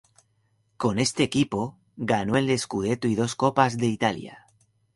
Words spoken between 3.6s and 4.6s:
de Italia.